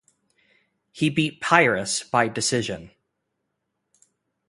[0.91, 2.89] He beat Piras by decision.